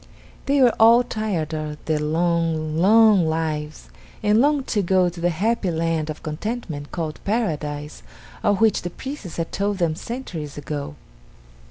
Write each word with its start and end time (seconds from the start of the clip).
They 0.47 0.61
were 0.61 0.73
all 0.79 1.03
tired 1.03 1.53
of 1.53 1.77
their 1.85 1.99
long, 1.99 2.75
long 2.75 3.23
lives, 3.29 3.91
and 4.23 4.41
longed 4.41 4.65
to 4.69 4.81
go 4.81 5.09
to 5.09 5.21
the 5.21 5.29
happy 5.29 5.69
land 5.69 6.09
of 6.09 6.23
contentment 6.23 6.91
called 6.91 7.19
Paradise 7.23 8.01
of 8.41 8.59
which 8.61 8.81
the 8.81 8.89
priests 8.89 9.37
had 9.37 9.51
told 9.51 9.77
them 9.77 9.93
centuries 9.93 10.57
ago. 10.57 10.95